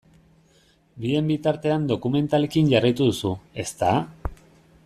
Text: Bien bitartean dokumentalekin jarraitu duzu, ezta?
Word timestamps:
Bien 1.03 1.27
bitartean 1.33 1.85
dokumentalekin 1.93 2.73
jarraitu 2.75 3.11
duzu, 3.13 3.35
ezta? 3.67 3.97